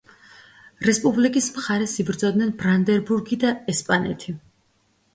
რესპუბლიკის 0.89 1.51
მხარეს 1.59 1.95
იბრძოდნენ 2.05 2.57
ბრანდენბურგი 2.65 3.41
და 3.47 3.55
ესპანეთი. 3.77 4.39